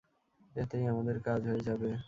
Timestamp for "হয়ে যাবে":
1.47-1.89